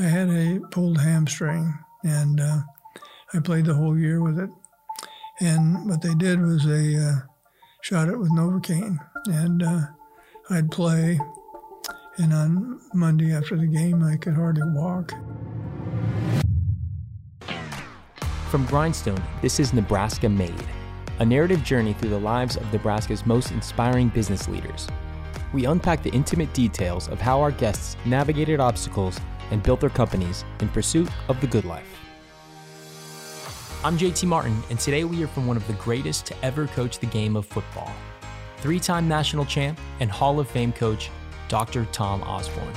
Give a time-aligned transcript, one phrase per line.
[0.00, 2.60] I had a pulled hamstring, and uh,
[3.34, 4.48] I played the whole year with it.
[5.40, 7.16] And what they did was they uh,
[7.82, 9.80] shot it with Novocaine, and uh,
[10.50, 11.18] I'd play.
[12.16, 15.10] And on Monday after the game, I could hardly walk.
[18.50, 20.64] From Grindstone, this is Nebraska Made,
[21.18, 24.86] a narrative journey through the lives of Nebraska's most inspiring business leaders.
[25.52, 29.18] We unpack the intimate details of how our guests navigated obstacles
[29.50, 31.98] and built their companies in pursuit of the good life.
[33.84, 36.98] I'm JT Martin, and today we hear from one of the greatest to ever coach
[36.98, 37.92] the game of football
[38.58, 41.10] three time national champ and Hall of Fame coach,
[41.48, 41.86] Dr.
[41.86, 42.74] Tom Osborne.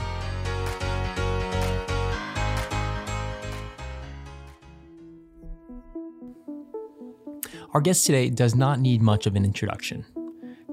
[7.74, 10.06] Our guest today does not need much of an introduction.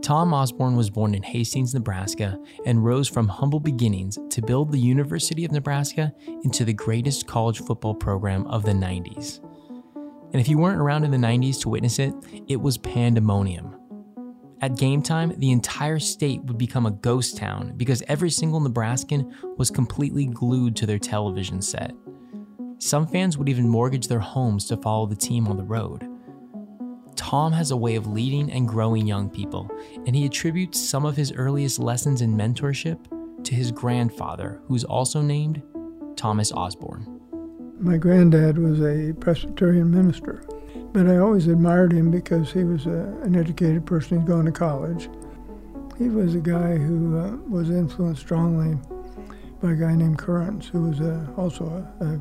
[0.08, 4.78] Tom Osborne was born in Hastings, Nebraska, and rose from humble beginnings to build the
[4.78, 6.10] University of Nebraska
[6.44, 9.40] into the greatest college football program of the 90s.
[10.32, 12.14] And if you weren't around in the 90s to witness it,
[12.48, 13.78] it was pandemonium.
[14.62, 19.30] At game time, the entire state would become a ghost town because every single Nebraskan
[19.58, 21.92] was completely glued to their television set.
[22.78, 26.08] Some fans would even mortgage their homes to follow the team on the road.
[27.18, 29.68] Tom has a way of leading and growing young people,
[30.06, 32.98] and he attributes some of his earliest lessons in mentorship
[33.42, 35.60] to his grandfather, who's also named
[36.14, 37.20] Thomas Osborne.
[37.80, 40.44] My granddad was a Presbyterian minister,
[40.92, 44.52] but I always admired him because he was a, an educated person who'd gone to
[44.52, 45.10] college.
[45.98, 48.78] He was a guy who uh, was influenced strongly
[49.60, 51.66] by a guy named Kearns, who was a, also
[52.00, 52.20] a, a,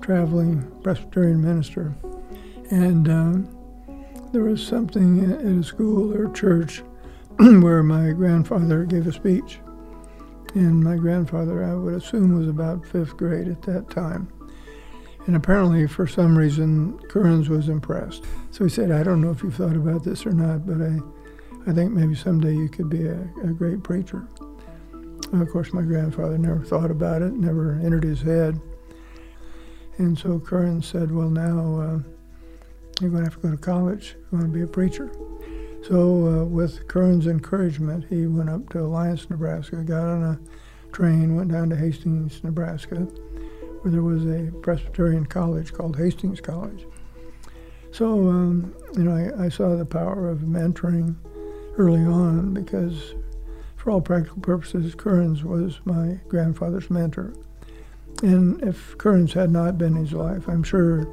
[0.00, 1.94] traveling Presbyterian minister.
[2.70, 3.55] And um,
[4.32, 6.82] there was something at a school or church
[7.38, 9.58] where my grandfather gave a speech.
[10.54, 14.32] And my grandfather, I would assume, was about fifth grade at that time.
[15.26, 18.24] And apparently, for some reason, Kearns was impressed.
[18.52, 20.98] So he said, I don't know if you've thought about this or not, but I,
[21.70, 24.26] I think maybe someday you could be a, a great preacher.
[25.32, 28.60] And of course, my grandfather never thought about it, never entered his head.
[29.98, 32.15] And so Kearns said, Well, now uh,
[33.00, 34.16] you're going to have to go to college.
[34.16, 35.10] You want to be a preacher.
[35.86, 41.36] So, uh, with Kearns' encouragement, he went up to Alliance, Nebraska, got on a train,
[41.36, 43.06] went down to Hastings, Nebraska
[43.86, 46.84] where there was a Presbyterian college called Hastings College.
[47.92, 51.14] So, um, you know, I, I, saw the power of mentoring
[51.78, 53.14] early on because,
[53.76, 57.32] for all practical purposes, Kearns was my grandfather's mentor.
[58.24, 61.06] And if Kearns had not been in his life, I'm sure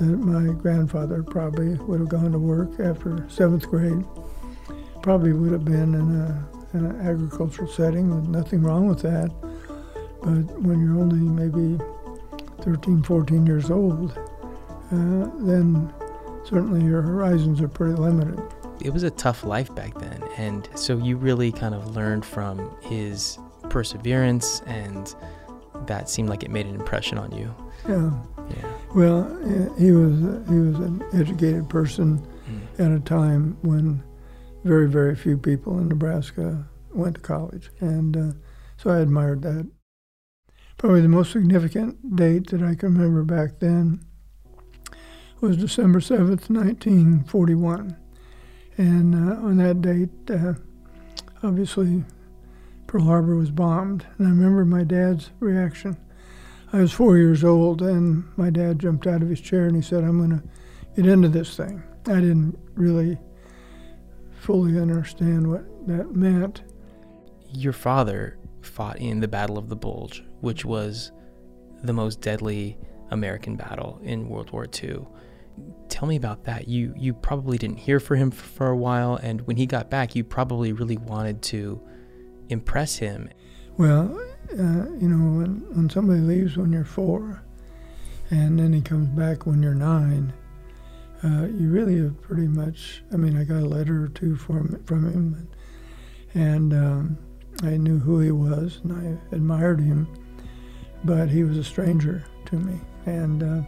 [0.00, 4.04] my grandfather probably would have gone to work after seventh grade.
[5.02, 9.30] Probably would have been in, a, in an agricultural setting, nothing wrong with that.
[10.22, 11.78] But when you're only maybe
[12.62, 14.12] 13, 14 years old,
[14.90, 15.92] uh, then
[16.44, 18.40] certainly your horizons are pretty limited.
[18.80, 20.22] It was a tough life back then.
[20.36, 23.38] And so you really kind of learned from his
[23.68, 25.14] perseverance, and
[25.86, 27.54] that seemed like it made an impression on you.
[27.88, 28.10] Yeah.
[28.50, 28.72] Yeah.
[28.94, 32.80] Well, he was he was an educated person mm.
[32.80, 34.02] at a time when
[34.64, 38.32] very very few people in Nebraska went to college, and uh,
[38.76, 39.68] so I admired that.
[40.76, 44.04] Probably the most significant date that I can remember back then
[45.40, 47.96] was December 7th, 1941.
[48.76, 50.54] And uh, on that date, uh,
[51.42, 52.04] obviously,
[52.86, 54.06] Pearl Harbor was bombed.
[54.18, 55.96] And I remember my dad's reaction.
[56.74, 59.80] I was four years old, and my dad jumped out of his chair and he
[59.80, 60.42] said, I'm going to
[60.96, 61.80] get into this thing.
[62.08, 63.16] I didn't really
[64.32, 66.64] fully understand what that meant.
[67.52, 71.12] Your father fought in the Battle of the Bulge, which was
[71.84, 72.76] the most deadly
[73.12, 75.06] American battle in World War II.
[75.88, 76.66] Tell me about that.
[76.66, 80.16] You you probably didn't hear from him for a while, and when he got back,
[80.16, 81.80] you probably really wanted to
[82.48, 83.28] impress him.
[83.76, 84.20] Well,
[84.52, 87.42] uh, you know, when, when somebody leaves when you're four,
[88.30, 90.32] and then he comes back when you're nine,
[91.22, 93.02] uh, you really have pretty much.
[93.12, 95.48] I mean, I got a letter or two from from him,
[96.34, 97.18] and um,
[97.62, 100.08] I knew who he was and I admired him,
[101.04, 102.80] but he was a stranger to me.
[103.06, 103.62] And uh,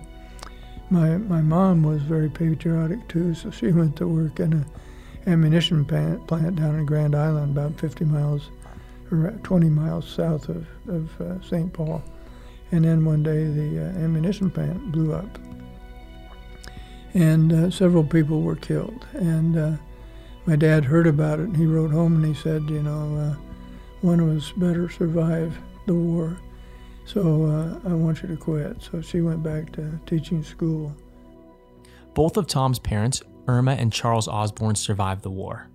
[0.90, 4.66] my my mom was very patriotic too, so she went to work in a
[5.28, 8.50] ammunition plant, plant down in Grand Island, about 50 miles
[9.08, 11.72] 20 miles south of, of uh, St.
[11.72, 12.02] Paul.
[12.72, 15.38] And then one day the uh, ammunition plant blew up,
[17.14, 19.06] and uh, several people were killed.
[19.12, 19.72] And uh,
[20.46, 23.46] my dad heard about it, and he wrote home and he said, you know uh,
[24.00, 25.56] one of us better survive
[25.86, 26.36] the war
[27.04, 28.82] So uh, I want you to quit.
[28.82, 30.94] So she went back to teaching school.
[32.14, 35.68] Both of Tom's parents, Irma and Charles Osborne, survived the war.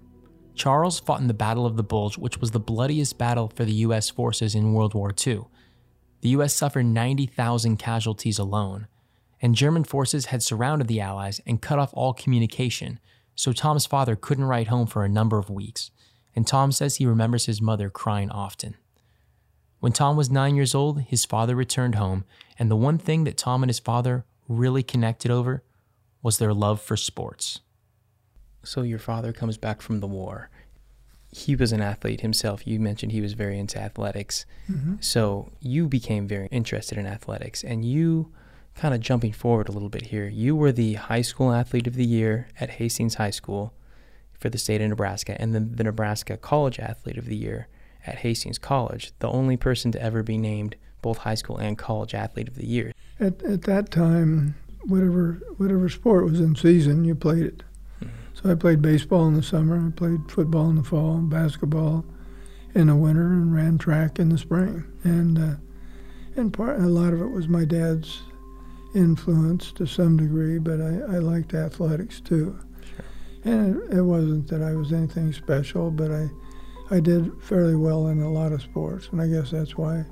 [0.61, 3.73] Charles fought in the Battle of the Bulge, which was the bloodiest battle for the
[3.85, 4.11] U.S.
[4.11, 5.45] forces in World War II.
[6.19, 6.53] The U.S.
[6.53, 8.85] suffered 90,000 casualties alone,
[9.41, 12.99] and German forces had surrounded the Allies and cut off all communication,
[13.33, 15.89] so Tom's father couldn't write home for a number of weeks,
[16.35, 18.75] and Tom says he remembers his mother crying often.
[19.79, 22.23] When Tom was nine years old, his father returned home,
[22.59, 25.63] and the one thing that Tom and his father really connected over
[26.21, 27.61] was their love for sports.
[28.63, 30.49] So, your father comes back from the war.
[31.31, 32.67] He was an athlete himself.
[32.67, 34.45] You mentioned he was very into athletics.
[34.69, 34.95] Mm-hmm.
[34.99, 38.31] So, you became very interested in athletics, and you
[38.75, 41.95] kind of jumping forward a little bit here, you were the high school athlete of
[41.95, 43.73] the year at Hastings High School
[44.39, 47.67] for the state of Nebraska, and then the Nebraska College Athlete of the Year
[48.07, 52.15] at Hastings College, the only person to ever be named both high school and college
[52.15, 52.91] athlete of the year.
[53.19, 54.55] At, at that time,
[54.85, 57.63] whatever whatever sport was in season, you played it.
[58.41, 62.05] So I played baseball in the summer, I played football in the fall, basketball
[62.73, 64.83] in the winter, and ran track in the spring.
[65.03, 65.55] And uh,
[66.35, 68.21] and part a lot of it was my dad's
[68.95, 72.57] influence to some degree, but I, I liked athletics too.
[72.95, 73.05] Sure.
[73.53, 76.29] And it, it wasn't that I was anything special, but I
[76.89, 80.03] I did fairly well in a lot of sports, and I guess that's why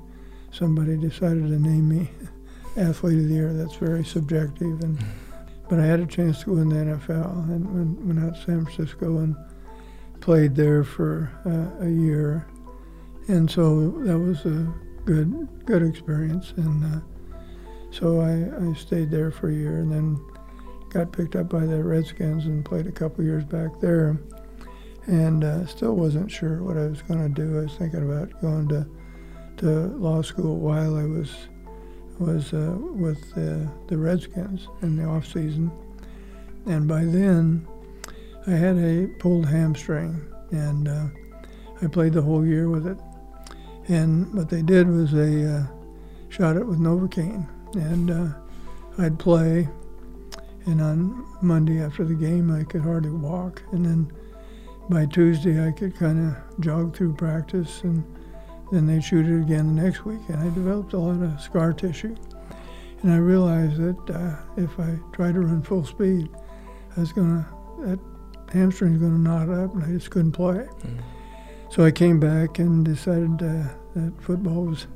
[0.52, 2.10] somebody decided to name me
[2.76, 3.52] athlete of the year.
[3.52, 4.98] That's very subjective, and
[5.70, 8.42] but I had a chance to go in the NFL and went, went out to
[8.42, 9.34] San Francisco and
[10.20, 12.46] played there for uh, a year,
[13.28, 14.70] and so that was a
[15.06, 16.52] good good experience.
[16.56, 17.00] And uh,
[17.90, 20.20] so I, I stayed there for a year, and then
[20.90, 24.18] got picked up by the Redskins and played a couple years back there
[25.06, 27.58] and uh, still wasn't sure what I was going to do.
[27.58, 28.86] I was thinking about going to
[29.58, 29.66] to
[29.98, 31.30] law school while I was
[32.20, 35.72] was uh, with the, the Redskins in the off season,
[36.66, 37.66] and by then
[38.46, 40.20] I had a pulled hamstring,
[40.50, 41.06] and uh,
[41.82, 42.98] I played the whole year with it.
[43.88, 45.62] And what they did was they uh,
[46.28, 48.28] shot it with Novocaine, and uh,
[48.98, 49.68] I'd play.
[50.66, 54.12] And on Monday after the game, I could hardly walk, and then
[54.90, 58.04] by Tuesday, I could kind of jog through practice, and
[58.70, 60.20] then they'd shoot it again the next week.
[60.28, 62.16] And I developed a lot of scar tissue.
[63.02, 66.28] And I realized that uh, if I tried to run full speed,
[66.96, 67.98] I was going to, that
[68.52, 70.68] hamstring's to knot up, and I just couldn't play.
[70.82, 71.00] Mm.
[71.70, 74.86] So I came back and decided uh, that football was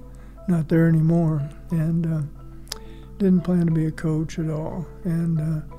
[0.49, 2.79] not there anymore, and uh,
[3.19, 4.85] didn't plan to be a coach at all.
[5.05, 5.77] And uh,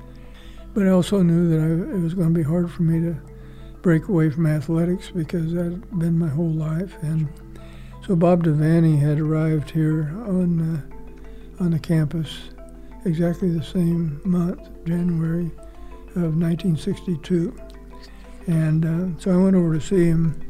[0.74, 3.16] but I also knew that I, it was going to be hard for me to
[3.82, 6.96] break away from athletics because that had been my whole life.
[7.02, 7.28] And
[8.06, 10.60] so Bob Devaney had arrived here on
[11.58, 12.50] uh, on the campus
[13.04, 15.50] exactly the same month, January
[16.14, 17.56] of 1962.
[18.46, 20.40] And uh, so I went over to see him.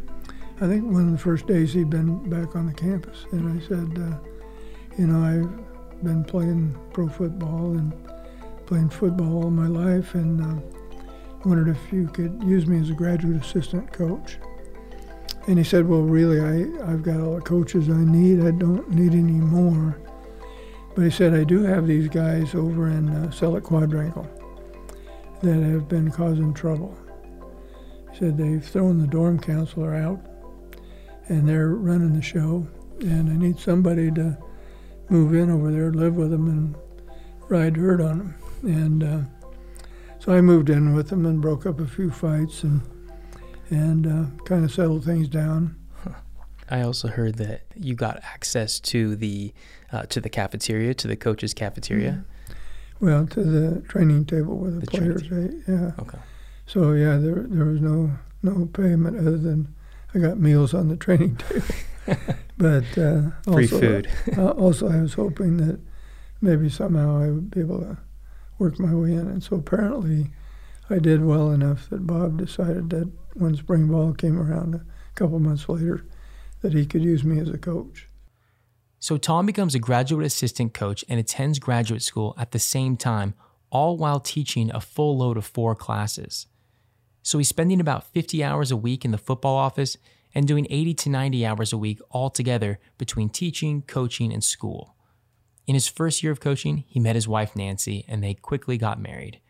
[0.60, 3.66] I think one of the first days he'd been back on the campus, and I
[3.66, 4.18] said, uh,
[4.98, 7.94] you know, I've been playing pro football and
[8.66, 10.60] playing football all my life, and uh,
[11.46, 14.38] wondered if you could use me as a graduate assistant coach.
[15.46, 18.44] And he said, Well, really, I, I've got all the coaches I need.
[18.44, 19.98] I don't need any more.
[20.94, 24.28] But he said, I do have these guys over in uh, Selleck Quadrangle
[25.42, 26.96] that have been causing trouble.
[28.12, 30.20] He said, They've thrown the dorm counselor out
[31.28, 32.66] and they're running the show.
[33.00, 34.38] And I need somebody to
[35.10, 36.76] move in over there, live with them, and
[37.48, 38.34] ride herd on them.
[38.62, 39.20] And uh,
[40.18, 42.80] so I moved in with them and broke up a few fights and
[43.70, 45.76] and uh, kind of settled things down.
[46.68, 49.52] I also heard that you got access to the
[49.92, 52.24] uh, to the cafeteria, to the coaches' cafeteria.
[52.48, 53.06] Mm-hmm.
[53.06, 55.62] Well, to the training table where the, the players ate.
[55.68, 55.92] Yeah.
[55.98, 56.18] Okay.
[56.66, 58.10] So yeah, there there was no
[58.42, 59.74] no payment other than
[60.14, 61.66] I got meals on the training table.
[62.58, 64.08] but uh, free also, food.
[64.36, 65.80] uh, also, I was hoping that
[66.40, 67.98] maybe somehow I would be able to
[68.58, 69.28] work my way in.
[69.28, 70.30] And so apparently
[70.88, 75.38] I did well enough that Bob decided that when spring ball came around a couple
[75.38, 76.04] months later,
[76.62, 78.08] that he could use me as a coach.
[78.98, 83.34] So Tom becomes a graduate assistant coach and attends graduate school at the same time,
[83.70, 86.46] all while teaching a full load of four classes.
[87.22, 89.96] So he's spending about 50 hours a week in the football office
[90.34, 94.96] and doing 80 to 90 hours a week altogether between teaching, coaching, and school.
[95.66, 99.00] In his first year of coaching, he met his wife Nancy and they quickly got
[99.00, 99.40] married.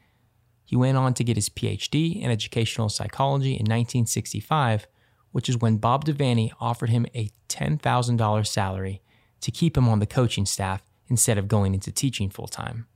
[0.67, 4.89] He went on to get his PhD in educational psychology in 1965,
[5.31, 9.01] which is when Bob Devaney offered him a $10,000 salary
[9.41, 12.87] to keep him on the coaching staff instead of going into teaching full time.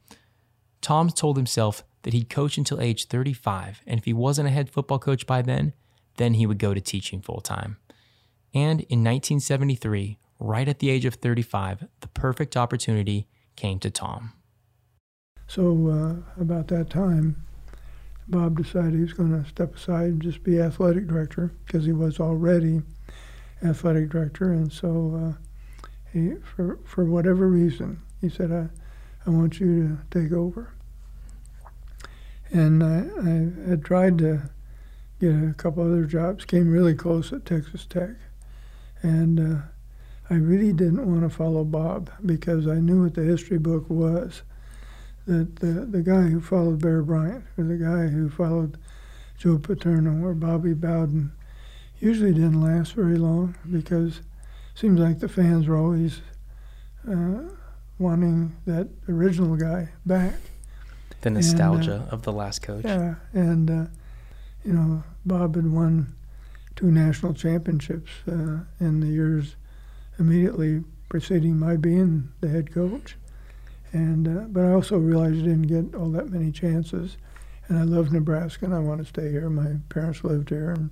[0.81, 4.69] Tom told himself that he'd coach until age 35, and if he wasn't a head
[4.69, 5.73] football coach by then,
[6.17, 7.77] then he would go to teaching full time.
[8.53, 14.33] And in 1973, right at the age of 35, the perfect opportunity came to Tom.
[15.47, 17.45] So, uh, about that time,
[18.31, 21.93] Bob decided he was going to step aside and just be athletic director because he
[21.93, 22.83] was already
[23.63, 24.53] athletic director.
[24.53, 28.69] And so, uh, he, for, for whatever reason, he said, I,
[29.27, 30.73] I want you to take over.
[32.51, 34.51] And I, I had tried to
[35.21, 38.11] get a couple other jobs, came really close at Texas Tech.
[39.03, 39.63] And uh,
[40.29, 44.43] I really didn't want to follow Bob because I knew what the history book was.
[45.27, 48.79] That the, the guy who followed Bear Bryant, or the guy who followed
[49.39, 51.33] Joe Paterno, or Bobby Bowden,
[52.01, 54.25] usually didn't last very long because it
[54.75, 56.21] seems like the fans were always
[57.09, 57.43] uh,
[57.99, 60.35] wanting that original guy back.
[61.21, 62.85] The nostalgia and, uh, of the last coach.
[62.85, 63.85] Yeah, and uh,
[64.65, 66.15] you know, Bob had won
[66.77, 69.57] two national championships uh, in the years
[70.19, 73.17] immediately preceding my being the head coach.
[73.93, 77.17] And uh, but I also realized I didn't get all that many chances,
[77.69, 79.51] and I love Nebraska and I want to stay here.
[79.51, 80.91] My parents lived here, and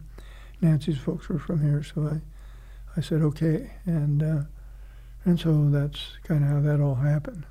[0.60, 2.20] Nancy's folks were from here, so I,
[2.96, 4.42] I said okay, and uh,
[5.24, 7.46] and so that's kind of how that all happened.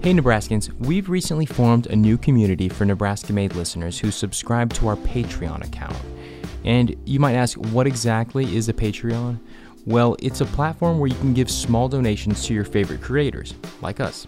[0.00, 4.88] Hey Nebraskans, we've recently formed a new community for Nebraska Made listeners who subscribe to
[4.88, 5.96] our Patreon account.
[6.64, 9.40] And you might ask, what exactly is a Patreon?
[9.88, 14.00] Well, it's a platform where you can give small donations to your favorite creators, like
[14.00, 14.26] us,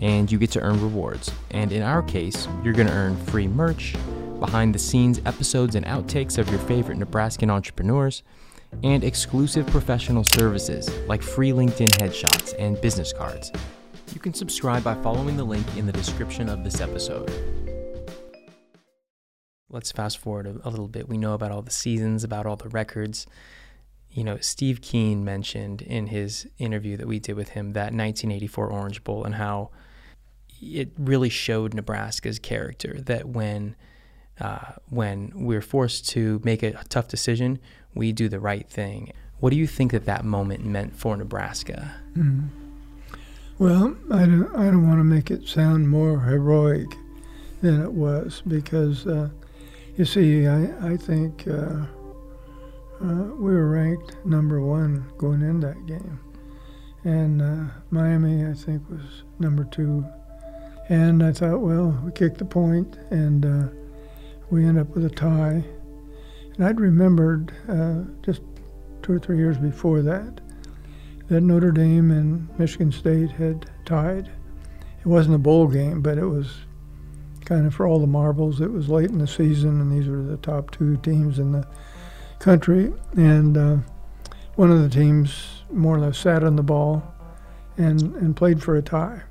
[0.00, 1.30] and you get to earn rewards.
[1.50, 3.94] And in our case, you're going to earn free merch,
[4.40, 8.22] behind the scenes episodes and outtakes of your favorite Nebraskan entrepreneurs,
[8.82, 13.52] and exclusive professional services like free LinkedIn headshots and business cards.
[14.14, 17.30] You can subscribe by following the link in the description of this episode.
[19.68, 21.06] Let's fast forward a, a little bit.
[21.06, 23.26] We know about all the seasons, about all the records.
[24.12, 28.68] You know, Steve Keen mentioned in his interview that we did with him that 1984
[28.68, 29.70] Orange Bowl and how
[30.60, 33.00] it really showed Nebraska's character.
[33.00, 33.74] That when
[34.40, 37.58] uh, when we're forced to make a tough decision,
[37.94, 39.12] we do the right thing.
[39.40, 41.94] What do you think that that moment meant for Nebraska?
[42.16, 42.46] Mm-hmm.
[43.58, 46.88] Well, I don't, I don't want to make it sound more heroic
[47.60, 49.28] than it was because, uh,
[49.96, 51.84] you see, I, I think uh,
[53.02, 56.20] uh, we were ranked number one going in that game.
[57.04, 60.04] And uh, Miami, I think, was number two.
[60.88, 63.68] And I thought, well, we kicked the point and uh,
[64.50, 65.64] we end up with a tie.
[66.56, 68.42] And I'd remembered uh, just
[69.02, 70.40] two or three years before that
[71.28, 74.30] that Notre Dame and Michigan State had tied.
[75.00, 76.52] It wasn't a bowl game, but it was
[77.46, 78.60] kind of for all the marbles.
[78.60, 81.66] It was late in the season, and these were the top two teams in the
[82.42, 82.92] country.
[83.16, 83.76] And uh,
[84.56, 87.02] one of the teams more or less sat on the ball
[87.78, 89.22] and, and played for a tie.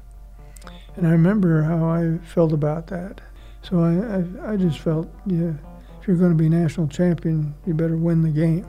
[0.95, 3.21] And I remember how I felt about that.
[3.61, 5.53] So I, I, I just felt, yeah,
[5.99, 8.67] if you're going to be national champion, you better win the game.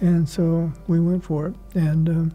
[0.00, 1.54] And so we went for it.
[1.74, 2.34] And um,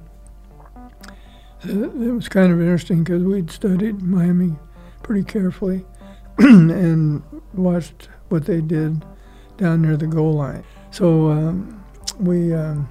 [1.64, 4.56] it was kind of interesting because we'd studied Miami
[5.02, 5.86] pretty carefully
[6.38, 9.04] and watched what they did
[9.58, 10.64] down near the goal line.
[10.94, 11.84] So um,
[12.20, 12.88] we um,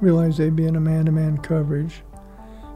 [0.00, 2.02] realized they'd be in a man to man coverage.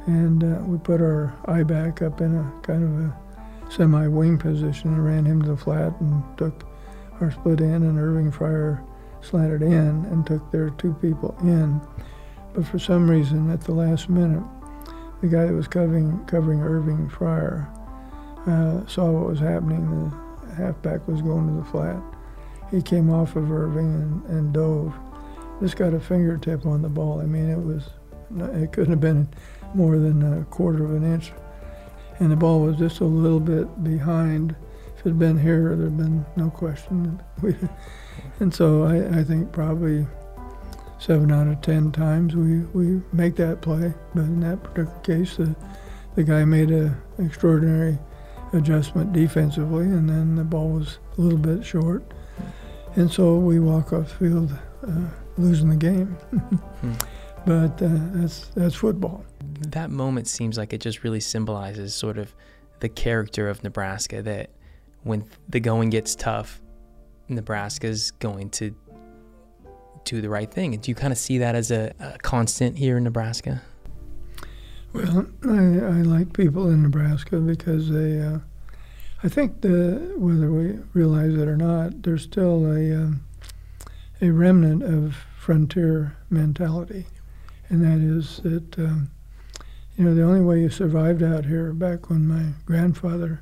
[0.07, 4.95] And uh, we put our I-back up in a kind of a semi wing position
[4.95, 6.69] and ran him to the flat and took
[7.21, 8.81] our split in, and Irving Fryar
[9.23, 11.81] slanted in and took their two people in.
[12.55, 14.45] But for some reason, at the last minute,
[15.21, 17.67] the guy that was covering, covering Irving Fryar
[18.47, 20.13] uh, saw what was happening.
[20.47, 22.14] The halfback was going to the flat.
[22.71, 24.95] He came off of Irving and, and dove.
[25.61, 27.21] Just got a fingertip on the ball.
[27.21, 27.91] I mean, it was
[28.61, 29.29] it couldn't have been
[29.75, 31.33] more than a quarter of an inch
[32.19, 34.55] and the ball was just a little bit behind.
[34.97, 37.21] If it had been here, there'd been no question.
[38.41, 40.07] and so I, I, think probably
[40.99, 43.93] seven out of ten times we, we make that play.
[44.15, 45.55] But in that particular case, the,
[46.15, 47.99] the guy made an extraordinary
[48.53, 52.14] adjustment defensively, and then the ball was a little bit short.
[52.97, 54.53] And so we walk off the field
[54.87, 56.07] uh, losing the game.
[56.31, 56.93] hmm.
[57.47, 59.23] But uh, that's, that's football
[59.71, 62.35] that moment seems like it just really symbolizes sort of
[62.81, 64.51] the character of Nebraska that
[65.03, 66.61] when the going gets tough,
[67.29, 68.75] Nebraska's going to
[70.05, 70.77] do the right thing.
[70.79, 73.63] Do you kind of see that as a, a constant here in Nebraska?
[74.93, 78.39] Well, I, I like people in Nebraska because they, uh,
[79.25, 83.25] I think the whether we realize it or not, there's still a um,
[84.21, 87.07] a remnant of frontier mentality,
[87.71, 89.11] and that is that um,
[89.97, 93.41] you know the only way you survived out here back when my grandfather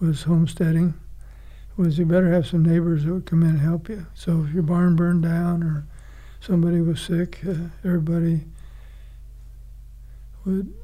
[0.00, 0.94] was homesteading
[1.76, 4.06] was you better have some neighbors that would come in and help you.
[4.14, 5.86] So if your barn burned down or
[6.40, 7.54] somebody was sick, uh,
[7.84, 8.46] everybody
[10.44, 10.74] would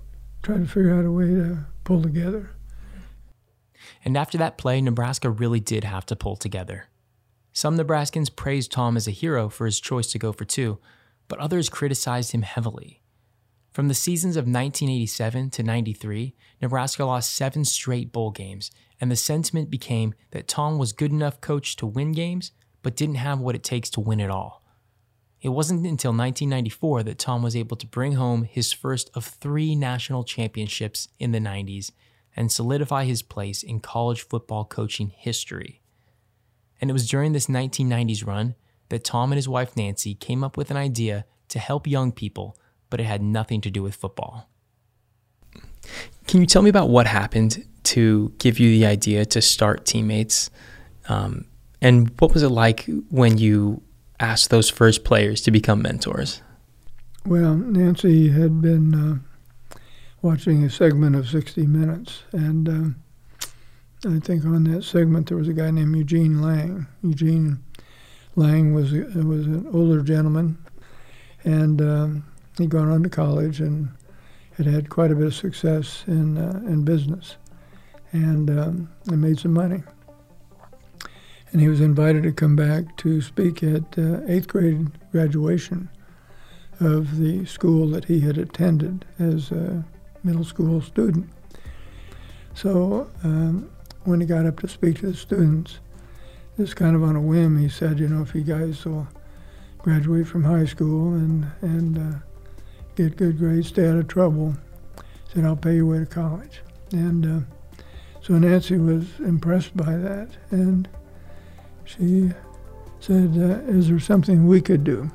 [0.44, 2.50] try to figure out a way to pull together.
[4.04, 6.88] And after that play, Nebraska really did have to pull together.
[7.52, 10.78] Some Nebraskans praised Tom as a hero for his choice to go for two,
[11.28, 13.02] but others criticized him heavily.
[13.72, 18.70] From the seasons of 1987 to 93, Nebraska lost seven straight bowl games,
[19.00, 23.16] and the sentiment became that Tom was good enough coach to win games, but didn't
[23.16, 24.64] have what it takes to win it all.
[25.40, 29.74] It wasn't until 1994 that Tom was able to bring home his first of three
[29.74, 31.92] national championships in the 90s
[32.36, 35.80] and solidify his place in college football coaching history.
[36.80, 38.54] And it was during this 1990s run
[38.88, 42.56] that Tom and his wife Nancy came up with an idea to help young people,
[42.88, 44.48] but it had nothing to do with football.
[46.26, 50.50] Can you tell me about what happened to give you the idea to start Teammates?
[51.08, 51.46] Um,
[51.80, 53.82] and what was it like when you
[54.18, 56.42] asked those first players to become mentors?
[57.26, 59.29] Well, Nancy had been uh,
[60.22, 63.02] watching a segment of 60 Minutes, and um,
[64.06, 66.86] I think on that segment there was a guy named Eugene Lang.
[67.02, 67.62] Eugene
[68.36, 70.58] Lang was was an older gentleman,
[71.44, 72.24] and um,
[72.58, 73.88] he'd gone on to college and
[74.56, 77.36] had had quite a bit of success in uh, in business,
[78.12, 79.82] and um, and made some money.
[81.52, 85.88] And he was invited to come back to speak at uh, eighth grade graduation
[86.78, 89.84] of the school that he had attended as a
[90.22, 91.28] middle school student.
[92.54, 93.70] So um,
[94.04, 95.78] when he got up to speak to the students,
[96.56, 99.08] just kind of on a whim, he said, you know, if you guys will
[99.78, 102.18] graduate from high school and and uh,
[102.96, 104.56] get good grades, stay out of trouble,
[105.28, 106.60] he said I'll pay your way to college.
[106.92, 107.46] And uh,
[108.20, 110.88] so Nancy was impressed by that, and
[111.84, 112.32] she
[113.00, 115.10] said, uh, Is there something we could do?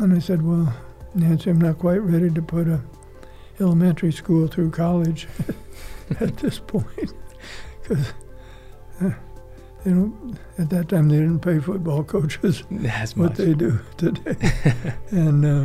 [0.00, 0.74] And I said, Well,
[1.14, 2.80] Nancy, I'm not quite ready to put a
[3.60, 5.28] elementary school through college
[6.20, 7.12] at this point
[7.82, 8.12] because
[9.00, 9.10] uh,
[9.84, 10.38] they don't.
[10.58, 12.60] At that time, they didn't pay football coaches
[13.14, 14.36] what they do today.
[15.10, 15.64] and uh,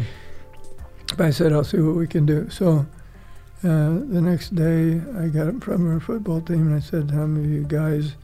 [1.18, 2.50] I said, I'll see what we can do.
[2.50, 2.86] So
[3.64, 7.26] uh, the next day, I got up from our football team and I said, How
[7.26, 8.16] many of you guys?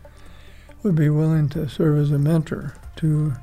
[0.86, 3.34] would be willing to serve as a mentor to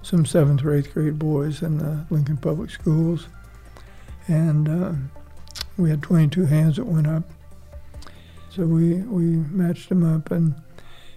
[0.00, 3.28] some seventh or eighth grade boys in the Lincoln Public Schools.
[4.26, 4.92] And uh,
[5.76, 7.24] we had 22 hands that went up.
[8.50, 10.54] So we, we matched them up and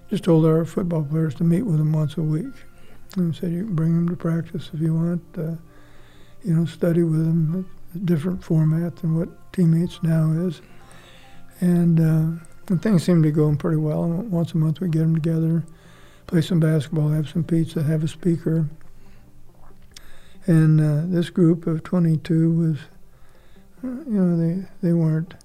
[0.09, 2.53] just told our football players to meet with them once a week.
[3.15, 5.23] And said you can bring them to practice if you want.
[5.37, 5.55] Uh,
[6.43, 10.61] you know, study with them, a different format than what teammates now is.
[11.59, 14.07] And uh, and things seem to be going pretty well.
[14.07, 15.63] Once a month we get them together,
[16.27, 18.69] play some basketball, have some pizza, have a speaker.
[20.45, 22.98] And uh, this group of 22 was, uh,
[23.83, 25.35] you know, they, they weren't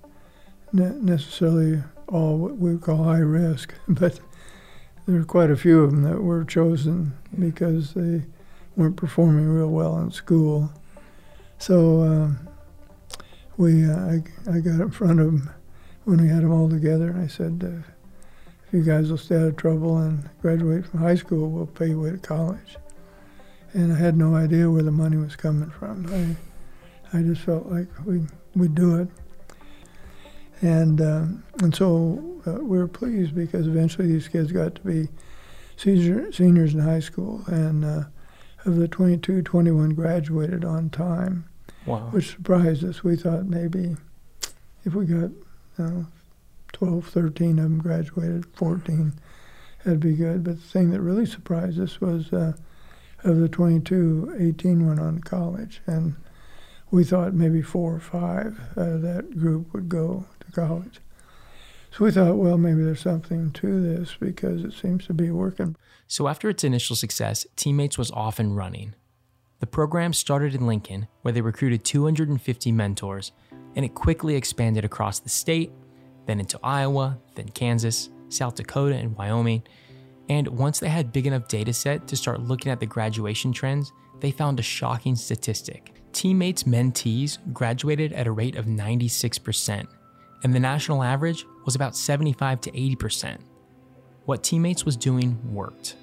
[0.72, 4.20] ne- necessarily all what we call high risk, but
[5.06, 8.22] there were quite a few of them that were chosen because they
[8.76, 10.70] weren't performing real well in school.
[11.58, 13.18] So uh,
[13.56, 15.50] we, uh, I, I got in front of them
[16.04, 17.10] when we had them all together.
[17.10, 17.90] And I said, uh,
[18.66, 21.88] if you guys will stay out of trouble and graduate from high school, we'll pay
[21.88, 22.76] you way to college.
[23.72, 26.06] And I had no idea where the money was coming from.
[26.12, 26.36] I,
[27.14, 29.08] I just felt like we we'd do it.
[30.60, 35.08] And um, and so uh, we were pleased because eventually these kids got to be
[35.76, 38.04] senior, seniors in high school, and uh,
[38.64, 41.44] of the 22, 21 graduated on time,
[41.86, 42.08] wow.
[42.10, 43.02] which surprised us.
[43.02, 43.96] We thought maybe
[44.84, 45.30] if we got
[45.78, 46.06] know,
[46.72, 49.12] 12, 13 of them graduated, 14.
[49.84, 50.44] That'd be good.
[50.44, 52.54] But the thing that really surprised us was uh,
[53.22, 55.80] of the 22, 18 went on to college.
[55.86, 56.16] And
[56.94, 61.00] we thought maybe four or five out of that group would go to college.
[61.90, 65.74] So we thought, well, maybe there's something to this because it seems to be working.
[66.06, 68.94] So after its initial success, Teammates was off and running.
[69.58, 73.32] The program started in Lincoln, where they recruited 250 mentors
[73.74, 75.72] and it quickly expanded across the state,
[76.26, 79.64] then into Iowa, then Kansas, South Dakota, and Wyoming.
[80.28, 83.92] And once they had big enough data set to start looking at the graduation trends,
[84.20, 86.03] they found a shocking statistic.
[86.14, 89.86] Teammates mentees graduated at a rate of 96%,
[90.42, 93.38] and the national average was about 75 to 80%.
[94.24, 95.96] What Teammates was doing worked.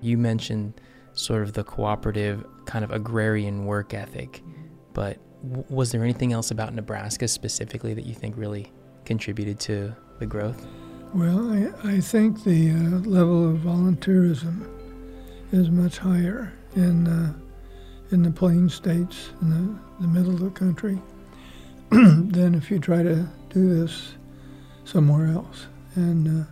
[0.00, 0.80] You mentioned
[1.14, 4.42] sort of the cooperative, kind of agrarian work ethic,
[4.92, 8.70] but was there anything else about Nebraska specifically that you think really
[9.04, 10.66] contributed to the growth?
[11.14, 12.74] Well, I, I think the uh,
[13.08, 14.68] level of volunteerism
[15.52, 17.32] is much higher in uh,
[18.10, 21.00] in the plain states, in the, the middle of the country,
[21.90, 24.14] than if you try to do this
[24.84, 25.66] somewhere else.
[25.94, 26.44] And uh,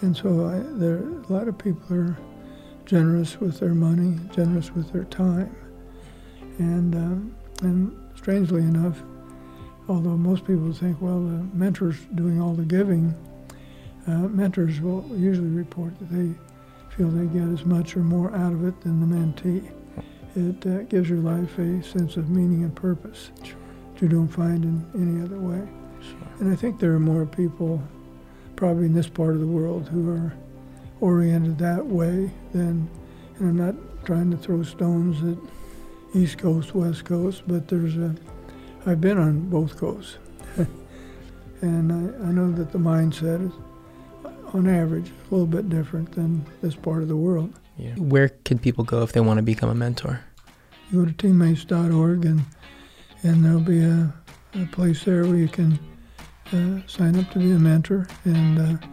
[0.00, 2.16] and so I, there a lot of people are
[2.86, 5.54] generous with their money, generous with their time,
[6.58, 8.98] and um, and strangely enough,
[9.88, 13.14] although most people think, well, the mentor's doing all the giving,
[14.06, 16.34] uh, mentors will usually report that they
[16.96, 19.70] feel they get as much or more out of it than the mentee.
[20.36, 23.56] It uh, gives your life a sense of meaning and purpose Sure.
[23.94, 25.66] that you don't find in any other way.
[26.00, 26.18] Sure.
[26.38, 27.82] And I think there are more people,
[28.56, 30.32] probably in this part of the world, who are
[31.00, 32.88] oriented that way than,
[33.38, 35.42] and I'm not trying to throw stones at
[36.14, 38.14] East Coast, West Coast, but there's a,
[38.86, 40.18] I've been on both coasts.
[41.60, 43.52] and I, I know that the mindset is,
[44.54, 47.52] on average, a little bit different than this part of the world.
[47.80, 47.94] Yeah.
[47.94, 50.20] Where can people go if they want to become a mentor?
[50.90, 52.42] You go to teammates.org and
[53.22, 54.12] and there'll be a,
[54.54, 55.78] a place there where you can
[56.52, 58.86] uh, sign up to be a mentor, and uh,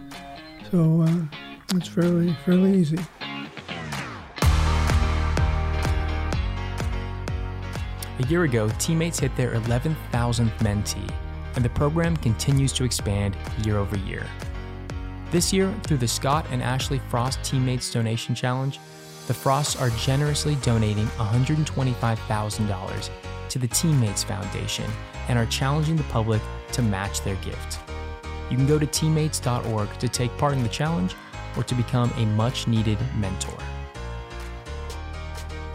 [0.72, 3.00] so uh, it's fairly fairly easy.
[8.20, 11.14] A year ago, teammates hit their 11,000th mentee,
[11.56, 14.26] and the program continues to expand year over year.
[15.30, 18.80] This year, through the Scott and Ashley Frost Teammates Donation Challenge,
[19.28, 23.10] the Frosts are generously donating $125,000
[23.50, 24.90] to the Teammates Foundation
[25.28, 27.80] and are challenging the public to match their gift.
[28.50, 31.14] You can go to teammates.org to take part in the challenge
[31.58, 33.58] or to become a much needed mentor.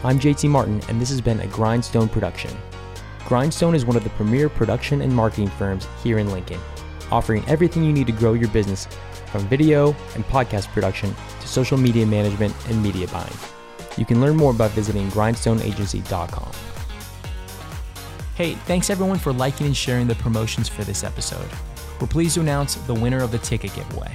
[0.02, 2.56] I'm JT Martin, and this has been a Grindstone production.
[3.26, 6.60] Grindstone is one of the premier production and marketing firms here in Lincoln,
[7.10, 8.88] offering everything you need to grow your business
[9.32, 13.32] from video and podcast production to social media management and media buying.
[13.96, 16.52] You can learn more by visiting grindstoneagency.com.
[18.34, 21.48] Hey, thanks everyone for liking and sharing the promotions for this episode.
[22.00, 24.12] We're pleased to announce the winner of the ticket giveaway.